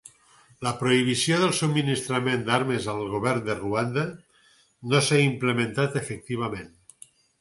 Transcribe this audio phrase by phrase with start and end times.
[0.67, 4.07] La prohibició del subministrament d'armes al govern de Ruanda
[4.95, 6.75] no s'ha implementat efectivament.